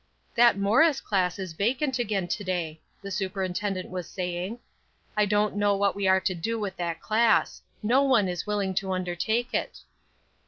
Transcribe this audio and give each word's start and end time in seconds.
"That 0.33 0.57
Morris 0.57 0.99
class 0.99 1.37
is 1.37 1.53
vacant 1.53 1.99
again 1.99 2.27
to 2.27 2.43
day," 2.43 2.81
the 3.03 3.11
superintendent 3.11 3.91
was 3.91 4.09
saying; 4.09 4.57
"I 5.15 5.27
don't 5.27 5.55
know 5.55 5.75
what 5.75 5.95
we 5.95 6.07
are 6.07 6.19
to 6.21 6.33
do 6.33 6.57
with 6.59 6.75
that 6.77 6.99
class; 6.99 7.61
no 7.83 8.01
one 8.01 8.27
is 8.27 8.47
willing 8.47 8.73
to 8.73 8.93
undertake 8.93 9.53
it." 9.53 9.81